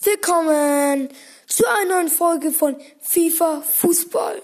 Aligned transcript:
Willkommen 0.00 1.08
zu 1.48 1.64
einer 1.66 1.96
neuen 1.96 2.06
Folge 2.08 2.52
von 2.52 2.76
FIFA 3.00 3.62
Fußball. 3.62 4.40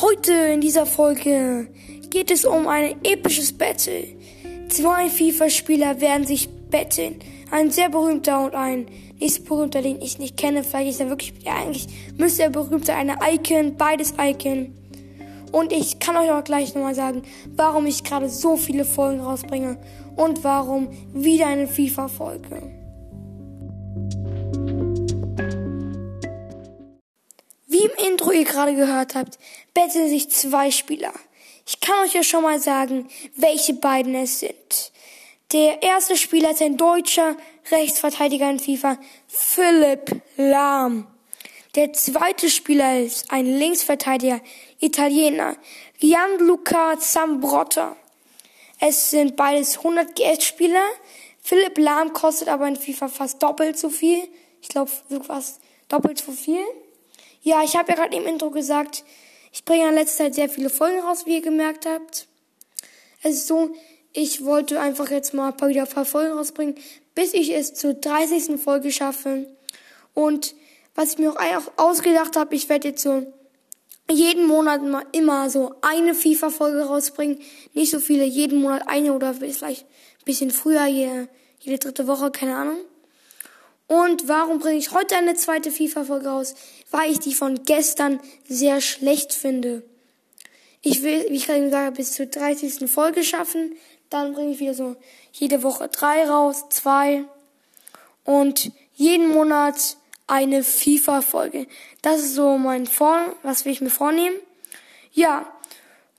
Heute 0.00 0.32
in 0.32 0.60
dieser 0.60 0.86
Folge 0.86 1.68
geht 2.10 2.32
es 2.32 2.44
um 2.44 2.66
ein 2.66 2.96
episches 3.04 3.56
Battle. 3.56 4.08
Zwei 4.68 5.08
FIFA-Spieler 5.08 6.00
werden 6.00 6.26
sich 6.26 6.48
betteln. 6.68 7.20
Ein 7.52 7.70
sehr 7.70 7.90
berühmter 7.90 8.44
und 8.44 8.56
ein 8.56 8.88
nicht 9.20 9.44
berühmter, 9.44 9.82
den 9.82 10.02
ich 10.02 10.18
nicht 10.18 10.36
kenne. 10.36 10.64
Vielleicht 10.64 10.90
ist 10.90 11.00
er 11.00 11.10
wirklich, 11.10 11.32
ja, 11.44 11.54
eigentlich 11.54 11.86
müsste 12.18 12.42
er 12.42 12.50
berühmt 12.50 12.86
sein. 12.86 13.08
Eine 13.08 13.34
Icon, 13.34 13.76
beides 13.76 14.14
Icon. 14.18 14.74
Und 15.54 15.72
ich 15.72 16.00
kann 16.00 16.16
euch 16.16 16.32
auch 16.32 16.42
gleich 16.42 16.74
nochmal 16.74 16.96
sagen, 16.96 17.22
warum 17.54 17.86
ich 17.86 18.02
gerade 18.02 18.28
so 18.28 18.56
viele 18.56 18.84
Folgen 18.84 19.20
rausbringe 19.20 19.78
und 20.16 20.42
warum 20.42 20.88
wieder 21.14 21.46
eine 21.46 21.68
FIFA-Folge. 21.68 22.72
Wie 27.68 27.84
im 27.84 27.92
Intro 28.04 28.32
ihr 28.32 28.42
gerade 28.42 28.74
gehört 28.74 29.14
habt, 29.14 29.38
betteln 29.74 30.08
sich 30.08 30.28
zwei 30.28 30.72
Spieler. 30.72 31.12
Ich 31.64 31.78
kann 31.78 32.04
euch 32.04 32.14
ja 32.14 32.24
schon 32.24 32.42
mal 32.42 32.58
sagen, 32.58 33.06
welche 33.36 33.74
beiden 33.74 34.16
es 34.16 34.40
sind. 34.40 34.90
Der 35.52 35.84
erste 35.84 36.16
Spieler 36.16 36.50
ist 36.50 36.62
ein 36.62 36.76
deutscher 36.76 37.36
Rechtsverteidiger 37.70 38.50
in 38.50 38.58
FIFA, 38.58 38.98
Philipp 39.28 40.20
Lahm. 40.36 41.13
Der 41.74 41.92
zweite 41.92 42.50
Spieler 42.50 43.00
ist 43.00 43.32
ein 43.32 43.46
Linksverteidiger, 43.46 44.40
Italiener, 44.78 45.56
Gianluca 45.98 46.96
Zambrotta. 47.00 47.96
Es 48.78 49.10
sind 49.10 49.34
beides 49.34 49.78
100 49.78 50.14
GS-Spieler. 50.14 50.84
Philipp 51.42 51.78
Lahm 51.78 52.12
kostet 52.12 52.46
aber 52.46 52.68
in 52.68 52.76
FIFA 52.76 53.08
fast 53.08 53.42
doppelt 53.42 53.76
so 53.76 53.90
viel. 53.90 54.22
Ich 54.62 54.68
glaube, 54.68 54.88
fast 55.26 55.60
doppelt 55.88 56.18
so 56.18 56.30
viel. 56.30 56.64
Ja, 57.42 57.64
ich 57.64 57.74
habe 57.74 57.90
ja 57.90 57.96
gerade 57.96 58.16
im 58.16 58.26
Intro 58.26 58.50
gesagt, 58.50 59.02
ich 59.52 59.64
bringe 59.64 59.88
in 59.88 59.94
letzter 59.94 60.24
Zeit 60.24 60.36
sehr 60.36 60.48
viele 60.48 60.70
Folgen 60.70 61.00
raus, 61.00 61.26
wie 61.26 61.34
ihr 61.34 61.42
gemerkt 61.42 61.86
habt. 61.86 62.28
Es 63.24 63.34
ist 63.34 63.46
so, 63.48 63.74
ich 64.12 64.44
wollte 64.44 64.80
einfach 64.80 65.10
jetzt 65.10 65.34
mal 65.34 65.48
ein 65.48 65.56
paar, 65.56 65.70
wieder 65.70 65.82
ein 65.82 65.88
paar 65.88 66.04
Folgen 66.04 66.38
rausbringen, 66.38 66.76
bis 67.16 67.34
ich 67.34 67.52
es 67.52 67.74
zur 67.74 67.94
30. 67.94 68.60
Folge 68.60 68.92
schaffe. 68.92 69.48
Und 70.14 70.54
was 70.94 71.12
ich 71.12 71.18
mir 71.18 71.32
auch 71.32 71.72
ausgedacht 71.76 72.36
habe, 72.36 72.54
ich 72.54 72.68
werde 72.68 72.88
jetzt 72.88 73.02
so 73.02 73.26
jeden 74.10 74.46
Monat 74.46 74.82
mal 74.82 75.04
immer 75.12 75.50
so 75.50 75.74
eine 75.80 76.14
FIFA-Folge 76.14 76.82
rausbringen. 76.84 77.40
Nicht 77.72 77.90
so 77.90 77.98
viele, 77.98 78.24
jeden 78.24 78.60
Monat 78.60 78.86
eine 78.86 79.12
oder 79.14 79.34
vielleicht 79.34 79.82
ein 79.82 80.24
bisschen 80.24 80.50
früher, 80.50 80.86
jede, 80.86 81.28
jede 81.60 81.78
dritte 81.78 82.06
Woche, 82.06 82.30
keine 82.30 82.56
Ahnung. 82.56 82.78
Und 83.86 84.28
warum 84.28 84.58
bringe 84.58 84.78
ich 84.78 84.92
heute 84.92 85.16
eine 85.16 85.34
zweite 85.34 85.70
FIFA-Folge 85.70 86.28
raus? 86.28 86.54
Weil 86.90 87.10
ich 87.10 87.18
die 87.18 87.34
von 87.34 87.64
gestern 87.64 88.20
sehr 88.48 88.80
schlecht 88.80 89.32
finde. 89.34 89.82
Ich 90.80 91.02
will, 91.02 91.26
wie 91.28 91.36
ich 91.36 91.46
gerade 91.46 91.62
gesagt 91.62 91.86
habe, 91.86 91.96
bis 91.96 92.12
zur 92.12 92.26
30. 92.26 92.90
Folge 92.90 93.24
schaffen. 93.24 93.74
Dann 94.10 94.34
bringe 94.34 94.52
ich 94.52 94.60
wieder 94.60 94.74
so 94.74 94.96
jede 95.32 95.62
Woche 95.62 95.88
drei 95.88 96.28
raus, 96.28 96.66
zwei. 96.68 97.24
Und 98.24 98.70
jeden 98.94 99.28
Monat 99.28 99.96
eine 100.26 100.64
FIFA-Folge. 100.64 101.66
Das 102.02 102.20
ist 102.20 102.34
so 102.34 102.58
mein 102.58 102.86
Vor, 102.86 103.34
was 103.42 103.64
will 103.64 103.72
ich 103.72 103.80
mir 103.80 103.90
vornehmen. 103.90 104.36
Ja, 105.12 105.46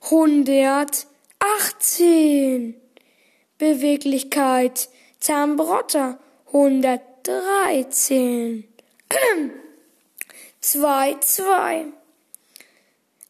118. 0.03 2.75
Beweglichkeit. 3.59 4.89
Zambrotta. 5.21 6.19
113. 6.47 8.65
2, 10.61 11.17
2. 11.21 11.87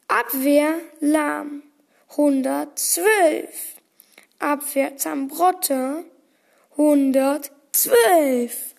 Abwehr 0.08 0.80
Lahm 1.00 1.62
112. 2.10 3.06
Abwehr 4.38 4.96
Zambrotte 4.96 6.04
112. 6.72 8.74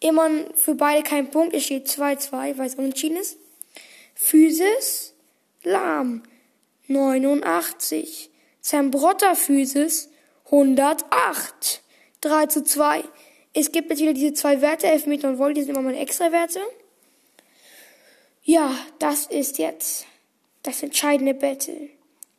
Immer 0.00 0.28
für 0.54 0.74
beide 0.74 1.02
kein 1.02 1.30
Punkt. 1.30 1.54
Es 1.54 1.64
steht 1.64 1.88
2-2, 1.88 2.58
weil 2.58 2.66
es 2.66 2.74
unentschieden 2.74 3.16
ist. 3.16 3.38
Physis 4.14 5.14
Lahm 5.62 6.22
89. 6.88 8.30
Zambrotta 8.60 9.34
Physis 9.34 10.10
108. 10.46 11.82
3 12.20 12.46
zu 12.46 12.62
2. 12.62 13.04
Es 13.52 13.72
gibt 13.72 13.90
jetzt 13.90 14.00
wieder 14.00 14.12
diese 14.12 14.34
zwei 14.34 14.60
Werte, 14.60 14.86
Elfmeter 14.86 15.28
und 15.28 15.38
Volley, 15.38 15.54
die 15.54 15.62
sind 15.62 15.70
immer 15.70 15.82
meine 15.82 15.98
extra 15.98 16.30
Werte. 16.30 16.60
Ja, 18.42 18.74
das 18.98 19.26
ist 19.26 19.58
jetzt 19.58 20.06
das 20.62 20.82
entscheidende 20.82 21.34
Battle. 21.34 21.90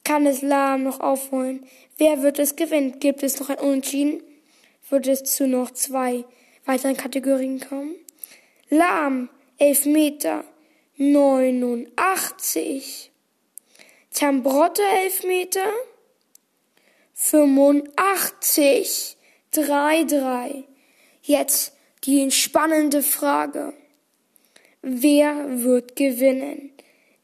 Kann 0.03 0.25
es 0.25 0.41
Lahm 0.41 0.81
noch 0.83 0.99
aufholen? 0.99 1.67
Wer 1.97 2.23
wird 2.23 2.39
es 2.39 2.55
gewinnen? 2.55 2.99
Gibt 2.99 3.21
es 3.23 3.39
noch 3.39 3.49
ein 3.49 3.59
Unentschieden? 3.59 4.23
Wird 4.89 5.07
es 5.07 5.23
zu 5.23 5.47
noch 5.47 5.71
zwei 5.71 6.25
weiteren 6.65 6.97
Kategorien 6.97 7.59
kommen? 7.59 7.95
Lahm, 8.69 9.29
Elfmeter, 9.57 10.43
89. 10.97 13.11
Zambrotte, 14.09 14.81
Elfmeter, 15.03 15.71
85. 17.13 19.17
3-3. 19.53 20.63
Jetzt 21.21 21.73
die 22.05 22.21
entspannende 22.21 23.03
Frage. 23.03 23.73
Wer 24.83 25.63
wird 25.63 25.95
gewinnen? 25.95 26.71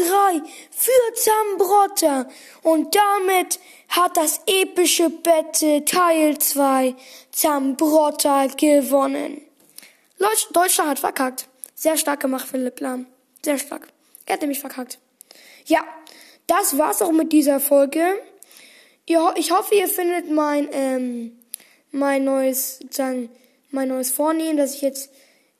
4-3 0.00 0.42
für 0.70 1.14
Zambrotta. 1.14 2.28
Und 2.62 2.94
damit 2.94 3.60
hat 3.88 4.16
das 4.16 4.40
epische 4.46 5.10
Bette 5.10 5.84
Teil 5.84 6.38
2 6.38 6.94
Zambrotta 7.32 8.46
gewonnen. 8.46 9.42
Deutschland 10.52 10.90
hat 10.90 10.98
verkackt. 10.98 11.48
Sehr 11.74 11.96
stark 11.96 12.20
gemacht, 12.20 12.48
Philipp 12.48 12.80
Lahm. 12.80 13.06
Sehr 13.44 13.58
stark. 13.58 13.88
Er 14.26 14.34
hat 14.34 14.40
nämlich 14.40 14.60
verkackt. 14.60 14.98
Ja, 15.66 15.84
das 16.46 16.76
war's 16.76 17.02
auch 17.02 17.12
mit 17.12 17.32
dieser 17.32 17.60
Folge. 17.60 18.20
Ich 19.06 19.50
hoffe, 19.50 19.74
ihr 19.74 19.88
findet 19.88 20.30
mein, 20.30 20.68
ähm, 20.72 21.38
mein 21.92 22.24
neues, 22.24 22.78
sozusagen, 22.78 23.30
mein 23.70 23.88
neues 23.88 24.10
Vornehmen, 24.10 24.58
dass 24.58 24.74
ich 24.74 24.82
jetzt, 24.82 25.10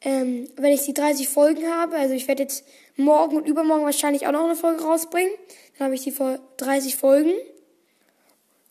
ähm, 0.03 0.49
wenn 0.57 0.73
ich 0.73 0.83
die 0.83 0.95
30 0.95 1.29
Folgen 1.29 1.67
habe, 1.67 1.97
also 1.97 2.15
ich 2.15 2.29
werde 2.29 2.43
jetzt 2.43 2.65
morgen 2.97 3.37
und 3.37 3.47
übermorgen 3.47 3.85
wahrscheinlich 3.85 4.27
auch 4.27 4.33
noch 4.33 4.45
eine 4.45 4.57
Folge 4.57 4.83
rausbringen. 4.83 5.33
Dann 5.77 5.87
habe 5.87 5.95
ich 5.95 6.03
die 6.03 6.15
30 6.57 6.97
Folgen. 6.97 7.33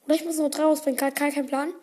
Oder 0.06 0.16
ich 0.16 0.26
muss 0.26 0.38
noch 0.38 0.50
drei 0.50 0.64
rausbringen, 0.64 0.98
kein, 0.98 1.14
kein 1.14 1.48
Plan. 1.48 1.74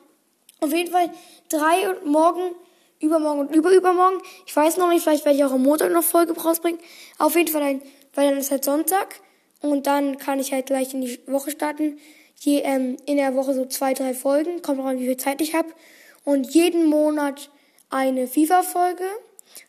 Auf 0.61 0.73
jeden 0.73 0.91
Fall 0.91 1.11
drei 1.51 1.91
und 1.91 2.07
morgen, 2.07 2.55
übermorgen 3.01 3.41
und 3.41 3.55
überübermorgen. 3.55 4.21
Ich 4.47 4.57
weiß 4.57 4.79
noch 4.79 4.89
nicht, 4.89 5.03
vielleicht 5.03 5.27
werde 5.27 5.37
ich 5.37 5.45
auch 5.45 5.53
am 5.53 5.63
Montag 5.63 5.93
noch 5.93 6.05
Folge 6.05 6.33
rausbringen. 6.33 6.81
Auf 7.19 7.37
jeden 7.37 7.53
Fall, 7.53 7.63
ein, 7.63 7.83
weil 8.15 8.31
dann 8.31 8.39
ist 8.39 8.51
halt 8.51 8.65
Sonntag. 8.65 9.21
Und 9.61 9.87
dann 9.87 10.19
kann 10.19 10.41
ich 10.41 10.53
halt 10.53 10.67
gleich 10.67 10.95
in 10.95 11.03
die 11.03 11.19
Woche 11.27 11.51
starten. 11.51 11.99
Je, 12.41 12.61
ähm, 12.61 12.97
in 13.07 13.17
der 13.19 13.35
Woche 13.35 13.55
so 13.55 13.67
zwei, 13.67 13.93
drei 13.95 14.15
Folgen. 14.15 14.63
Kommt 14.63 14.81
auch 14.81 14.87
an, 14.87 14.99
wie 14.99 15.07
viel 15.07 15.17
Zeit 15.17 15.41
ich 15.41 15.55
habe. 15.55 15.69
Und 16.25 16.55
jeden 16.55 16.87
Monat 16.87 17.51
eine 17.91 18.27
FIFA-Folge. 18.27 19.05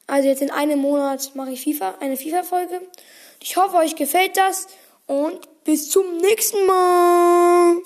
Also 0.08 0.28
jetzt 0.28 0.42
in 0.42 0.52
einem 0.52 0.80
Monat 0.80 1.32
mache 1.36 1.52
ich 1.52 1.64
FIFA, 1.64 1.96
eine 2.00 2.18
FIFA-Folge. 2.18 2.82
Ich 3.42 3.58
hoffe, 3.58 3.78
euch 3.78 3.96
gefällt 3.96 4.38
das 4.38 4.68
und 5.08 5.64
bis 5.64 5.90
zum 5.90 6.18
nächsten 6.18 6.66
Mal. 6.66 7.78